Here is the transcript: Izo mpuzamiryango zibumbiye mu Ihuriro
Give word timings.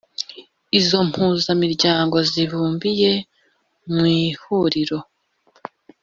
Izo 0.79 0.97
mpuzamiryango 1.09 2.17
zibumbiye 2.31 3.11
mu 3.93 4.03
Ihuriro 4.21 4.99